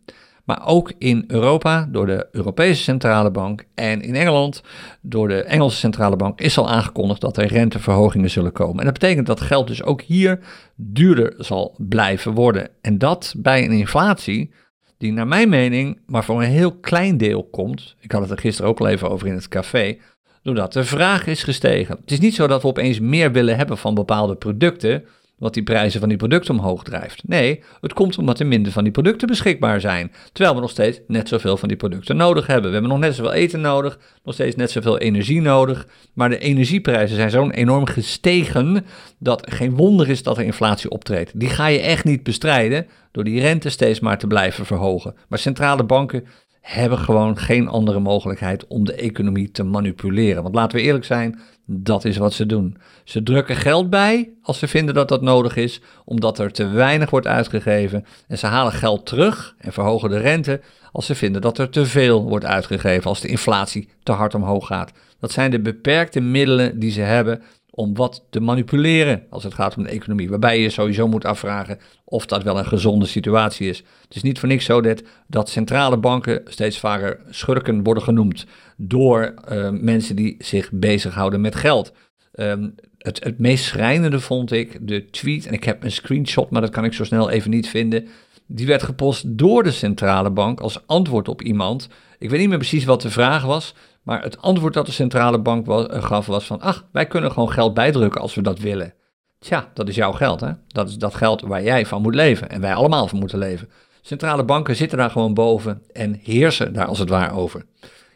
[0.51, 4.63] Maar ook in Europa door de Europese Centrale Bank en in Engeland
[5.01, 8.79] door de Engelse Centrale Bank is al aangekondigd dat er renteverhogingen zullen komen.
[8.79, 10.39] En dat betekent dat geld dus ook hier
[10.77, 12.69] duurder zal blijven worden.
[12.81, 14.51] En dat bij een inflatie
[14.99, 17.97] die naar mijn mening maar voor een heel klein deel komt.
[18.01, 19.99] Ik had het er gisteren ook al even over in het café.
[20.43, 21.97] Doordat de vraag is gestegen.
[22.01, 25.05] Het is niet zo dat we opeens meer willen hebben van bepaalde producten
[25.41, 27.23] wat die prijzen van die producten omhoog drijft.
[27.27, 30.13] Nee, het komt omdat er minder van die producten beschikbaar zijn.
[30.33, 32.67] Terwijl we nog steeds net zoveel van die producten nodig hebben.
[32.67, 35.87] We hebben nog net zoveel eten nodig, nog steeds net zoveel energie nodig.
[36.15, 38.87] Maar de energieprijzen zijn zo enorm gestegen
[39.19, 41.41] dat geen wonder is dat er inflatie optreedt.
[41.41, 45.15] Die ga je echt niet bestrijden door die rente steeds maar te blijven verhogen.
[45.29, 46.25] Maar centrale banken
[46.61, 50.43] hebben gewoon geen andere mogelijkheid om de economie te manipuleren.
[50.43, 52.77] Want laten we eerlijk zijn, dat is wat ze doen.
[53.05, 57.11] Ze drukken geld bij als ze vinden dat dat nodig is, omdat er te weinig
[57.11, 58.05] wordt uitgegeven.
[58.29, 60.61] En ze halen geld terug en verhogen de rente
[60.93, 64.67] als ze vinden dat er te veel wordt uitgegeven, als de inflatie te hard omhoog
[64.67, 64.93] gaat.
[65.21, 67.43] Dat zijn de beperkte middelen die ze hebben
[67.81, 70.29] om wat te manipuleren als het gaat om de economie.
[70.29, 73.79] Waarbij je sowieso moet afvragen of dat wel een gezonde situatie is.
[73.79, 78.47] Het is niet voor niks zo dat, dat centrale banken steeds vaker schurken worden genoemd
[78.77, 81.93] door uh, mensen die zich bezighouden met geld.
[82.35, 86.61] Um, het, het meest schrijnende vond ik de tweet, en ik heb een screenshot, maar
[86.61, 88.07] dat kan ik zo snel even niet vinden.
[88.47, 91.89] Die werd gepost door de centrale bank als antwoord op iemand.
[92.19, 93.75] Ik weet niet meer precies wat de vraag was,
[94.11, 97.51] maar het antwoord dat de centrale bank uh, gaf was van, ach, wij kunnen gewoon
[97.51, 98.95] geld bijdrukken als we dat willen.
[99.39, 100.53] Tja, dat is jouw geld, hè?
[100.67, 103.69] Dat is dat geld waar jij van moet leven en wij allemaal van moeten leven.
[104.01, 107.67] Centrale banken zitten daar gewoon boven en heersen daar als het ware over.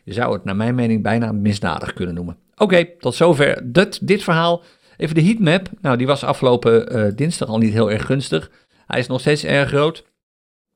[0.05, 2.37] Je zou het naar mijn mening bijna misdadig kunnen noemen.
[2.57, 4.63] Oké, tot zover dit, dit verhaal.
[4.97, 5.69] Even de heatmap.
[5.81, 8.51] Nou, die was afgelopen uh, dinsdag al niet heel erg gunstig.
[8.87, 10.05] Hij is nog steeds erg groot.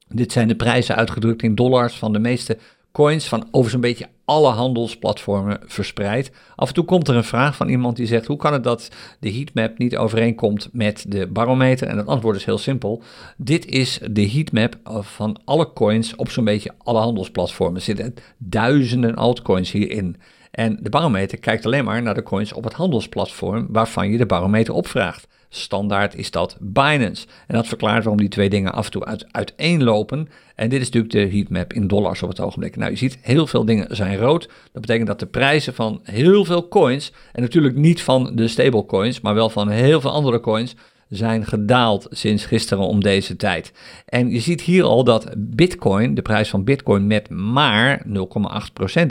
[0.09, 2.59] Dit zijn de prijzen uitgedrukt in dollars van de meeste
[2.99, 6.31] coins van over zo'n beetje alle handelsplatformen verspreid.
[6.57, 8.91] Af en toe komt er een vraag van iemand die zegt: hoe kan het dat
[9.21, 11.89] de heatmap niet overeenkomt met de barometer?
[11.89, 13.03] En het antwoord is heel simpel.
[13.37, 17.77] Dit is de heatmap van alle coins op zo'n beetje alle handelsplatformen.
[17.77, 20.17] Er zitten duizenden altcoins hierin.
[20.51, 24.27] En de barometer kijkt alleen maar naar de coins op het handelsplatform waarvan je de
[24.27, 25.27] barometer opvraagt.
[25.49, 27.27] Standaard is dat Binance.
[27.47, 30.29] En dat verklaart waarom die twee dingen af en toe uit, uiteenlopen.
[30.55, 32.77] En dit is natuurlijk de heatmap in dollars op het ogenblik.
[32.77, 34.49] Nou, je ziet heel veel dingen zijn rood.
[34.73, 39.21] Dat betekent dat de prijzen van heel veel coins, en natuurlijk niet van de stablecoins,
[39.21, 40.75] maar wel van heel veel andere coins,
[41.09, 43.73] zijn gedaald sinds gisteren om deze tijd.
[44.07, 48.13] En je ziet hier al dat Bitcoin, de prijs van Bitcoin, met maar 0,8%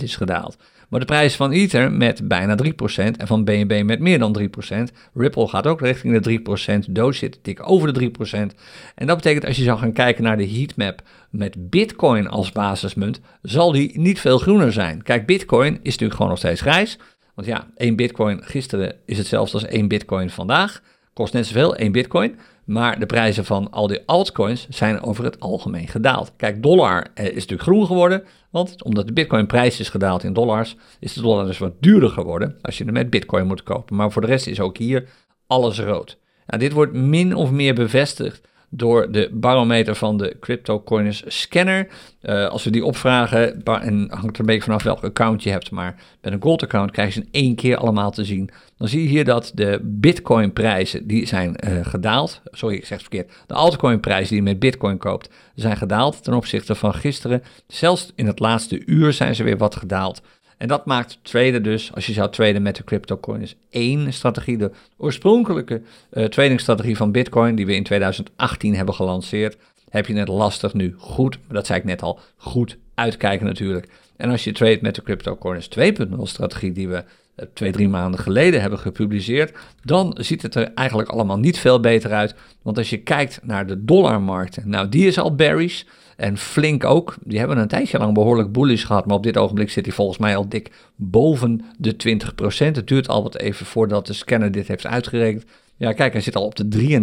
[0.02, 0.58] is gedaald.
[0.88, 2.68] Maar de prijs van Ether met bijna 3%
[3.18, 4.76] en van BNB met meer dan 3%.
[5.14, 6.40] Ripple gaat ook richting de
[6.88, 6.92] 3%.
[6.92, 8.56] Doge zit dik over de 3%.
[8.96, 13.20] En dat betekent als je zou gaan kijken naar de heatmap met Bitcoin als basismunt,
[13.42, 15.04] zal die niet veel groener zijn.
[15.04, 16.98] Kijk, Bitcoin is natuurlijk gewoon nog steeds grijs.
[17.34, 20.82] Want ja, 1 Bitcoin gisteren is hetzelfde als 1 Bitcoin vandaag.
[21.14, 22.36] Kost net zoveel, 1 Bitcoin.
[22.68, 26.34] Maar de prijzen van al die altcoins zijn over het algemeen gedaald.
[26.38, 28.24] Kijk, dollar eh, is natuurlijk groen geworden.
[28.50, 32.58] Want omdat de bitcoin-prijs is gedaald in dollars, is de dollar dus wat duurder geworden
[32.62, 33.96] als je hem met bitcoin moet kopen.
[33.96, 35.10] Maar voor de rest is ook hier
[35.48, 36.18] alles rood.
[36.48, 41.88] Nou, dit wordt min of meer bevestigd door de barometer van de CryptoCoiners scanner.
[42.22, 45.72] Uh, als we die opvragen, en hangt er een beetje vanaf welk account je hebt,
[45.72, 48.50] maar met een gold account krijg je ze in één keer allemaal te zien.
[48.78, 52.42] Dan zie je hier dat de bitcoin prijzen, die zijn uh, gedaald.
[52.52, 53.44] Sorry, ik zeg het verkeerd.
[53.48, 57.44] De altcoin prijzen die je met bitcoin koopt, zijn gedaald ten opzichte van gisteren.
[57.68, 60.22] Zelfs in het laatste uur zijn ze weer wat gedaald.
[60.58, 64.58] En dat maakt traden dus, als je zou traden met de cryptocoins, één strategie.
[64.58, 65.82] De oorspronkelijke
[66.14, 69.58] uh, tradingstrategie van Bitcoin, die we in 2018 hebben gelanceerd,
[69.90, 73.90] heb je net lastig nu goed, dat zei ik net al, goed uitkijken natuurlijk.
[74.18, 77.04] En als je trade met de cryptocoins 2.0 strategie, die we
[77.54, 82.12] twee, drie maanden geleden hebben gepubliceerd, dan ziet het er eigenlijk allemaal niet veel beter
[82.12, 82.36] uit.
[82.62, 85.84] Want als je kijkt naar de dollarmarkten, nou die is al bearish.
[86.18, 87.16] En Flink ook.
[87.24, 89.06] Die hebben een tijdje lang behoorlijk bullish gehad.
[89.06, 92.76] Maar op dit ogenblik zit hij volgens mij al dik boven de 20%.
[92.76, 95.46] Het duurt al wat even voordat de scanner dit heeft uitgerekend.
[95.78, 96.98] Ja, kijk, hij zit al op de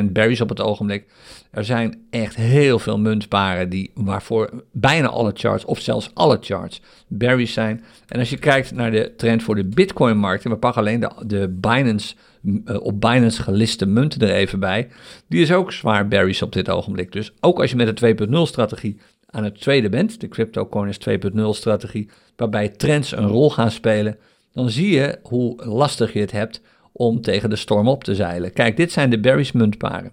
[0.00, 1.06] 33% berries op het ogenblik.
[1.50, 6.80] Er zijn echt heel veel muntparen die, waarvoor bijna alle charts, of zelfs alle charts,
[7.06, 7.84] berries zijn.
[8.08, 11.10] En als je kijkt naar de trend voor de Bitcoin-markt, en we pakken alleen de,
[11.26, 14.88] de Binance, uh, op Binance geliste munten er even bij,
[15.28, 17.12] die is ook zwaar berries op dit ogenblik.
[17.12, 18.98] Dus ook als je met de 2.0-strategie
[19.30, 24.16] aan het tweede bent, de CryptoCoins 2.0-strategie, waarbij trends een rol gaan spelen,
[24.52, 26.60] dan zie je hoe lastig je het hebt
[26.92, 28.52] om tegen de storm op te zeilen.
[28.52, 30.12] Kijk, dit zijn de Barry's muntparen.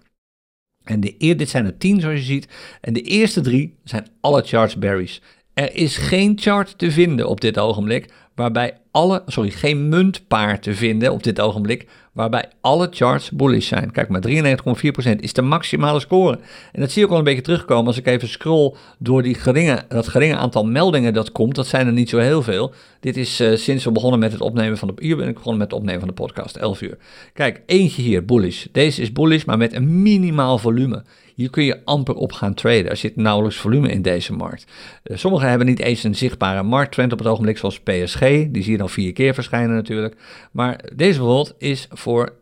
[0.84, 2.48] En de, dit zijn er tien zoals je ziet.
[2.82, 5.22] En de eerste drie zijn alle charts berries.
[5.54, 10.74] Er is geen chart te vinden op dit ogenblik waarbij alle, sorry, geen muntpaar te
[10.74, 13.92] vinden op dit ogenblik, waarbij alle charts bullish zijn.
[13.92, 16.40] Kijk maar, 93,4% is de maximale score.
[16.72, 19.36] En dat zie je ook al een beetje terugkomen als ik even scroll door die
[19.36, 21.56] geringe, dat geringe aantal meldingen dat komt.
[21.56, 22.74] Dat zijn er niet zo heel veel.
[23.00, 25.60] Dit is uh, sinds we begonnen met het opnemen van de, hier ben ik begonnen
[25.60, 26.98] met het opnemen van de podcast, 11 uur.
[27.34, 28.66] Kijk, eentje hier, bullish.
[28.72, 31.04] Deze is bullish, maar met een minimaal volume.
[31.36, 32.90] Hier kun je amper op gaan traden.
[32.90, 34.66] Er zit nauwelijks volume in deze markt.
[35.04, 38.20] Uh, sommigen hebben niet eens een zichtbare markttrend op het ogenblik, zoals PSG.
[38.20, 40.16] Die zie je dan vier keer verschijnen natuurlijk.
[40.52, 42.34] Maar deze bijvoorbeeld is voor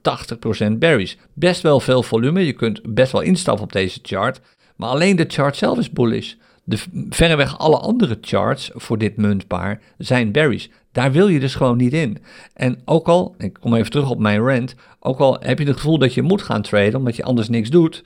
[0.68, 1.18] 80% berries.
[1.34, 2.46] Best wel veel volume.
[2.46, 4.42] Je kunt best wel instappen op deze chart.
[4.76, 6.34] Maar alleen de chart zelf is bullish.
[6.64, 6.78] De,
[7.10, 10.70] verreweg alle andere charts voor dit muntpaar zijn berries.
[10.92, 12.18] Daar wil je dus gewoon niet in.
[12.54, 15.76] En ook al, ik kom even terug op mijn rant, ook al heb je het
[15.76, 18.04] gevoel dat je moet gaan traden omdat je anders niks doet,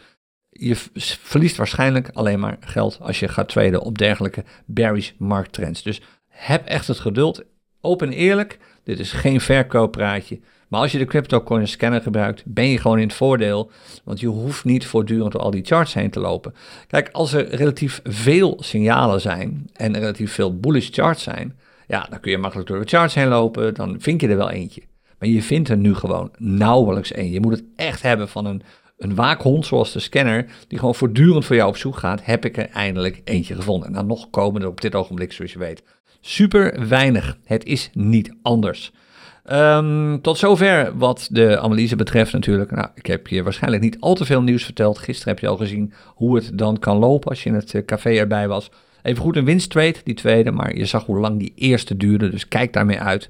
[0.49, 5.83] je verliest waarschijnlijk alleen maar geld als je gaat traden op dergelijke bearish markttrends.
[5.83, 7.43] Dus heb echt het geduld.
[7.81, 10.39] Open eerlijk, dit is geen verkooppraatje.
[10.67, 13.71] Maar als je de CryptoCoin scanner gebruikt, ben je gewoon in het voordeel.
[14.03, 16.53] Want je hoeft niet voortdurend door al die charts heen te lopen.
[16.87, 22.19] Kijk, als er relatief veel signalen zijn en relatief veel bullish charts zijn, ja, dan
[22.19, 23.73] kun je makkelijk door de charts heen lopen.
[23.73, 24.81] Dan vind je er wel eentje.
[25.19, 27.31] Maar je vindt er nu gewoon nauwelijks één.
[27.31, 28.61] Je moet het echt hebben van een
[28.97, 32.57] een waakhond zoals de scanner, die gewoon voortdurend voor jou op zoek gaat, heb ik
[32.57, 33.87] er eindelijk eentje gevonden.
[33.87, 35.83] En dan nog komen er op dit ogenblik, zoals je weet,
[36.27, 37.37] super weinig.
[37.45, 38.91] Het is niet anders.
[39.51, 42.71] Um, tot zover wat de analyse betreft natuurlijk.
[42.71, 44.97] Nou, ik heb je waarschijnlijk niet al te veel nieuws verteld.
[44.97, 47.85] Gisteren heb je al gezien hoe het dan kan lopen als je in het eh,
[47.85, 48.71] café erbij was.
[49.03, 52.47] Even goed een winsttrade, die tweede, maar je zag hoe lang die eerste duurde, dus
[52.47, 53.29] kijk daarmee uit.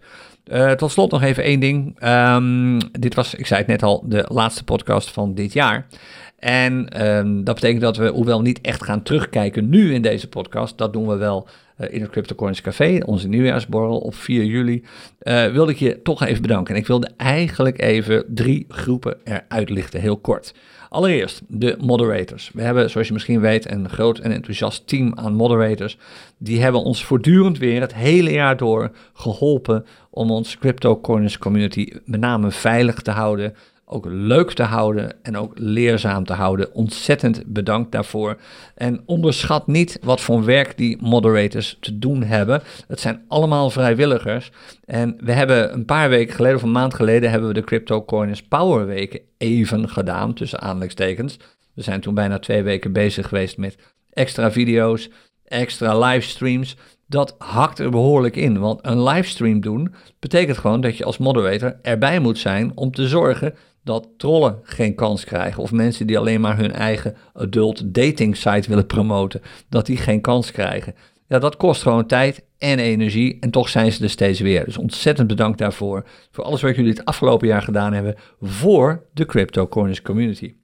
[0.51, 2.03] Uh, tot slot nog even één ding.
[2.03, 5.87] Um, dit was, ik zei het net al, de laatste podcast van dit jaar.
[6.37, 10.77] En um, dat betekent dat we, hoewel niet echt gaan terugkijken nu in deze podcast,
[10.77, 11.47] dat doen we wel
[11.77, 14.83] uh, in het CryptoCoins Café, onze nieuwjaarsborrel op 4 juli,
[15.21, 16.75] uh, wilde ik je toch even bedanken.
[16.75, 20.53] En ik wilde eigenlijk even drie groepen eruit lichten, heel kort.
[20.89, 22.51] Allereerst de moderators.
[22.53, 25.97] We hebben, zoals je misschien weet, een groot en enthousiast team aan moderators.
[26.37, 32.19] Die hebben ons voortdurend weer het hele jaar door geholpen om ons CryptoCoins community met
[32.19, 33.55] name veilig te houden,
[33.89, 36.73] ook leuk te houden en ook leerzaam te houden.
[36.73, 38.37] Ontzettend bedankt daarvoor.
[38.75, 42.61] En onderschat niet wat voor werk die moderators te doen hebben.
[42.87, 44.51] Het zijn allemaal vrijwilligers.
[44.85, 48.43] En we hebben een paar weken geleden, of een maand geleden, hebben we de CryptoCoins
[48.43, 51.37] Power Weken even gedaan, tussen aanleidingstekens.
[51.73, 53.77] We zijn toen bijna twee weken bezig geweest met
[54.09, 55.09] extra video's,
[55.43, 56.75] extra livestreams
[57.07, 58.59] dat hakt er behoorlijk in.
[58.59, 63.07] Want een livestream doen betekent gewoon dat je als moderator erbij moet zijn om te
[63.07, 65.63] zorgen dat trollen geen kans krijgen.
[65.63, 70.21] Of mensen die alleen maar hun eigen adult dating site willen promoten, dat die geen
[70.21, 70.95] kans krijgen.
[71.27, 74.65] Ja, dat kost gewoon tijd en energie en toch zijn ze er steeds weer.
[74.65, 79.25] Dus ontzettend bedankt daarvoor, voor alles wat jullie het afgelopen jaar gedaan hebben voor de
[79.25, 80.55] Crypto Corners community.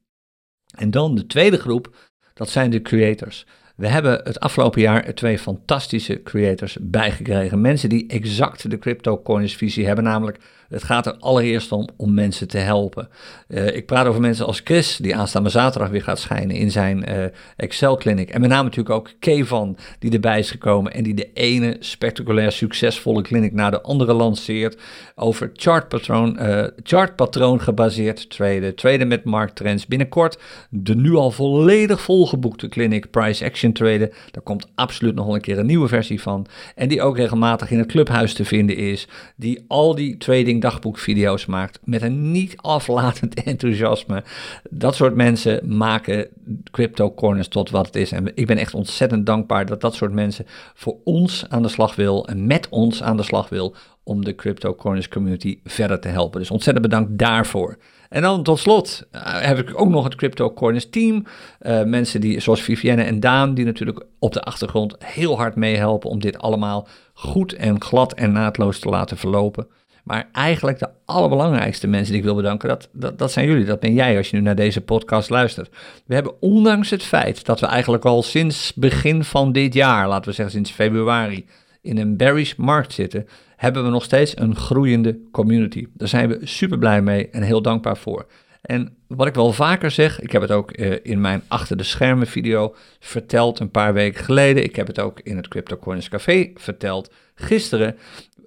[0.77, 1.95] En dan de tweede groep,
[2.33, 3.45] dat zijn de creators.
[3.75, 7.61] We hebben het afgelopen jaar twee fantastische creators bijgekregen.
[7.61, 10.37] Mensen die exact de CryptoCoins visie hebben, namelijk
[10.73, 13.09] het gaat er allereerst om om mensen te helpen.
[13.47, 17.09] Uh, ik praat over mensen als Chris, die aanstaande zaterdag weer gaat schijnen in zijn
[17.09, 18.29] uh, Excel Clinic.
[18.29, 22.51] En met name natuurlijk ook Kevan, die erbij is gekomen en die de ene spectaculair
[22.51, 24.81] succesvolle clinic naar de andere lanceert.
[25.15, 29.85] Over chartpatroon, uh, chartpatroon gebaseerd traden, traden met markttrends.
[29.85, 34.11] Binnenkort de nu al volledig volgeboekte clinic Price Action Traden.
[34.31, 36.45] Daar komt absoluut nog een keer een nieuwe versie van.
[36.75, 39.07] En die ook regelmatig in het clubhuis te vinden is.
[39.35, 44.23] Die al die trading dagboekvideo's maakt met een niet aflatend enthousiasme.
[44.69, 46.27] Dat soort mensen maken
[46.71, 48.11] Crypto Corners tot wat het is.
[48.11, 51.95] En ik ben echt ontzettend dankbaar dat dat soort mensen voor ons aan de slag
[51.95, 56.07] wil en met ons aan de slag wil om de Crypto Corners community verder te
[56.07, 56.39] helpen.
[56.39, 57.77] Dus ontzettend bedankt daarvoor.
[58.09, 61.25] En dan tot slot uh, heb ik ook nog het Crypto Corners team.
[61.61, 66.09] Uh, mensen die, zoals Vivienne en Daan, die natuurlijk op de achtergrond heel hard meehelpen
[66.09, 69.67] om dit allemaal goed en glad en naadloos te laten verlopen.
[70.03, 73.65] Maar eigenlijk de allerbelangrijkste mensen die ik wil bedanken, dat, dat, zijn jullie.
[73.65, 75.69] Dat ben jij als je nu naar deze podcast luistert.
[76.05, 80.29] We hebben ondanks het feit dat we eigenlijk al sinds begin van dit jaar, laten
[80.29, 81.45] we zeggen sinds februari,
[81.81, 85.87] in een bearish markt zitten, hebben we nog steeds een groeiende community.
[85.93, 88.25] Daar zijn we super blij mee en heel dankbaar voor.
[88.61, 91.83] En wat ik wel vaker zeg, ik heb het ook uh, in mijn achter de
[91.83, 94.63] schermen video verteld een paar weken geleden.
[94.63, 97.95] Ik heb het ook in het Crypto Coins Café verteld gisteren.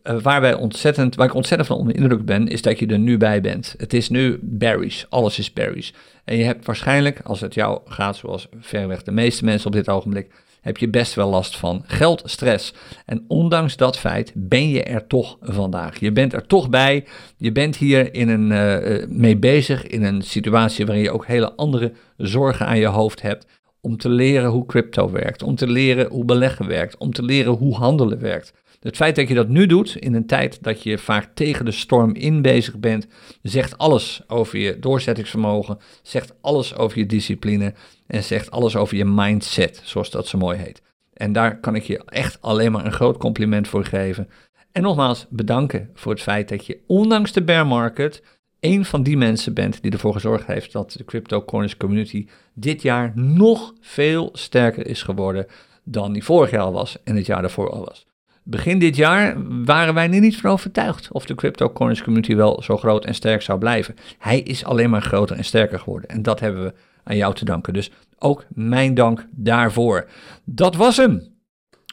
[0.09, 2.99] Uh, waar, wij ontzettend, waar ik ontzettend van onder indruk ben, is dat je er
[2.99, 3.75] nu bij bent.
[3.77, 5.95] Het is nu berries, alles is berries.
[6.25, 9.89] En je hebt waarschijnlijk, als het jou gaat zoals verreweg de meeste mensen op dit
[9.89, 10.31] ogenblik,
[10.67, 12.75] heb je best wel last van geldstress.
[13.05, 16.01] En ondanks dat feit ben je er toch vandaag.
[16.01, 17.05] Je bent er toch bij.
[17.37, 21.53] Je bent hier in een, uh, mee bezig in een situatie waarin je ook hele
[21.53, 23.47] andere zorgen aan je hoofd hebt.
[23.81, 27.53] Om te leren hoe crypto werkt, om te leren hoe beleggen werkt, om te leren
[27.53, 28.53] hoe handelen werkt.
[28.81, 31.71] Het feit dat je dat nu doet, in een tijd dat je vaak tegen de
[31.71, 33.07] storm in bezig bent,
[33.43, 37.75] zegt alles over je doorzettingsvermogen, zegt alles over je discipline
[38.07, 40.83] en zegt alles over je mindset, zoals dat zo mooi heet.
[41.13, 44.29] En daar kan ik je echt alleen maar een groot compliment voor geven.
[44.73, 48.23] En nogmaals bedanken voor het feit dat je, ondanks de bear market,
[48.61, 52.83] een van die mensen bent die ervoor gezorgd heeft dat de Crypto Corners community dit
[52.83, 55.47] jaar nog veel sterker is geworden
[55.85, 58.07] dan die vorig jaar al was en het jaar daarvoor al was.
[58.49, 62.63] Begin dit jaar waren wij er niet van overtuigd of de Crypto Corners community wel
[62.63, 63.95] zo groot en sterk zou blijven.
[64.19, 66.09] Hij is alleen maar groter en sterker geworden.
[66.09, 67.73] En dat hebben we aan jou te danken.
[67.73, 70.09] Dus ook mijn dank daarvoor.
[70.45, 71.23] Dat was hem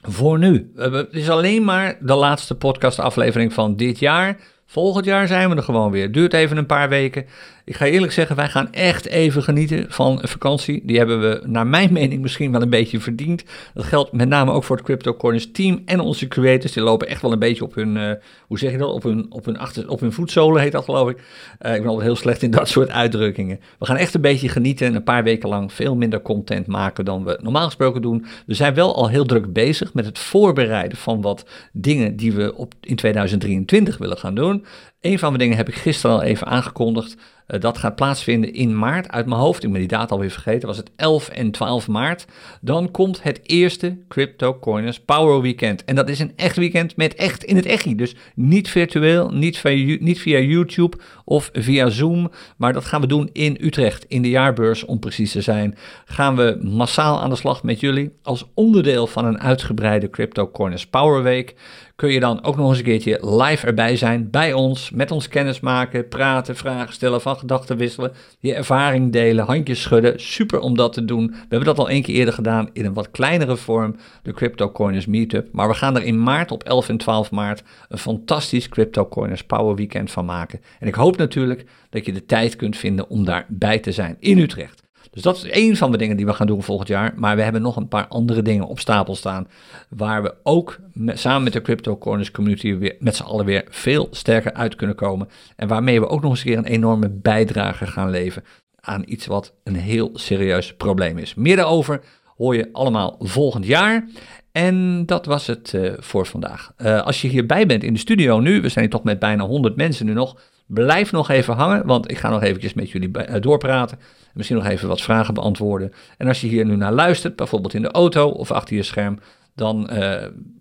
[0.02, 0.72] voor nu.
[0.76, 4.38] Het is alleen maar de laatste podcastaflevering van dit jaar.
[4.66, 6.12] Volgend jaar zijn we er gewoon weer.
[6.12, 7.26] Duurt even een paar weken.
[7.66, 10.82] Ik ga eerlijk zeggen, wij gaan echt even genieten van een vakantie.
[10.86, 13.44] Die hebben we, naar mijn mening, misschien wel een beetje verdiend.
[13.74, 16.72] Dat geldt met name ook voor het Crypto Corners team en onze creators.
[16.72, 18.12] Die lopen echt wel een beetje op hun, uh,
[18.48, 21.10] hoe zeg je dat, op hun, op hun, achter, op hun voetzolen heet dat geloof
[21.10, 21.18] ik.
[21.18, 23.60] Uh, ik ben altijd heel slecht in dat soort uitdrukkingen.
[23.80, 27.06] We gaan echt een beetje genieten en een paar weken lang veel minder content maken
[27.06, 28.26] dan we normaal gesproken doen.
[28.46, 32.56] We zijn wel al heel druk bezig met het voorbereiden van wat dingen die we
[32.56, 34.66] op, in 2023 willen gaan doen.
[35.04, 37.16] Een van de dingen heb ik gisteren al even aangekondigd.
[37.48, 39.12] Uh, dat gaat plaatsvinden in maart.
[39.12, 42.26] Uit mijn hoofd, ik ben die data alweer vergeten, was het 11 en 12 maart.
[42.62, 45.86] Dan komt het eerste Crypto Coiners Power Weekend.
[45.86, 47.96] En dat is een echt weekend met echt in het echi.
[47.96, 52.32] Dus niet virtueel, niet via, niet via YouTube of via Zoom.
[52.58, 55.78] Maar dat gaan we doen in Utrecht, in de jaarbeurs om precies te zijn.
[56.06, 60.88] Gaan we massaal aan de slag met jullie als onderdeel van een uitgebreide Crypto Coiners
[60.88, 61.56] Power Week
[61.96, 65.28] kun je dan ook nog eens een keertje live erbij zijn bij ons, met ons
[65.28, 70.20] kennis maken, praten, vragen stellen, van gedachten wisselen, je ervaring delen, handjes schudden.
[70.20, 71.28] Super om dat te doen.
[71.28, 74.72] We hebben dat al één keer eerder gedaan in een wat kleinere vorm, de Crypto
[74.72, 75.48] Coiners Meetup.
[75.52, 79.44] Maar we gaan er in maart, op 11 en 12 maart, een fantastisch Crypto Coiners
[79.44, 80.62] Power Weekend van maken.
[80.80, 84.38] En ik hoop natuurlijk dat je de tijd kunt vinden om daarbij te zijn in
[84.38, 84.83] Utrecht.
[85.14, 87.14] Dus dat is één van de dingen die we gaan doen volgend jaar.
[87.16, 89.48] Maar we hebben nog een paar andere dingen op stapel staan.
[89.90, 94.54] Waar we ook samen met de Crypto Corners community met z'n allen weer veel sterker
[94.54, 95.30] uit kunnen komen.
[95.56, 98.48] En waarmee we ook nog eens een keer een enorme bijdrage gaan leveren
[98.80, 101.36] aan iets wat een heel serieus probleem is.
[101.36, 102.02] Meer daarover
[102.38, 104.08] hoor je allemaal volgend jaar.
[104.52, 106.74] En dat was het uh, voor vandaag.
[106.78, 109.46] Uh, als je hierbij bent in de studio nu, we zijn hier toch met bijna
[109.46, 110.38] 100 mensen nu nog.
[110.66, 114.00] Blijf nog even hangen, want ik ga nog eventjes met jullie uh, doorpraten.
[114.34, 115.94] Misschien nog even wat vragen beantwoorden.
[116.18, 119.20] En als je hier nu naar luistert, bijvoorbeeld in de auto of achter je scherm,
[119.56, 119.90] dan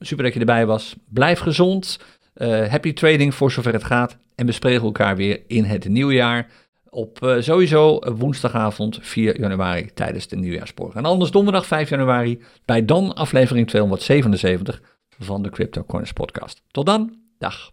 [0.00, 0.96] super dat je erbij was.
[1.08, 1.98] Blijf gezond.
[2.68, 4.16] happy trading voor zover het gaat.
[4.34, 6.50] En we spreken elkaar weer in het nieuwe jaar
[6.88, 10.94] op sowieso woensdagavond 4 januari tijdens de nieuwjaarsborg.
[10.94, 14.82] En anders donderdag 5 januari bij dan aflevering 277
[15.18, 16.62] van de Crypto Corners podcast.
[16.70, 17.71] Tot dan, dag.